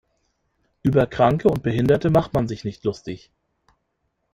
[0.81, 3.29] Über Kranke und Behinderte macht man sich nicht lustig.